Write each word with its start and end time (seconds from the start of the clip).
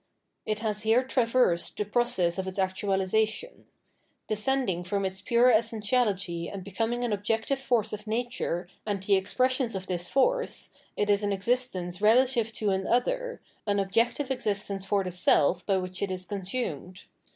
It 0.47 0.61
has 0.61 0.81
here 0.81 1.03
traversed 1.03 1.77
the 1.77 1.85
process 1.85 2.39
of 2.39 2.47
its 2.47 2.57
actualisation. 2.57 3.65
Descending 4.29 4.83
from 4.83 5.05
its 5.05 5.21
pure 5.21 5.51
essentiality 5.51 6.49
and 6.49 6.63
becoming 6.63 7.03
an 7.03 7.13
objective 7.13 7.59
force 7.59 7.93
of 7.93 8.07
nature 8.07 8.67
and 8.83 9.03
the 9.03 9.13
expressions 9.15 9.75
of 9.75 9.85
this 9.85 10.07
force, 10.07 10.71
it 10.97 11.07
is 11.11 11.21
an 11.21 11.31
existence 11.31 12.01
relative 12.01 12.51
to 12.53 12.71
an 12.71 12.87
other, 12.87 13.41
an 13.67 13.77
objective 13.79 14.31
existence 14.31 14.83
for 14.85 15.03
the 15.03 15.11
self 15.11 15.63
by 15.67 15.77
which 15.77 16.01
it 16.01 16.09
is 16.09 16.25
consumed. 16.25 17.03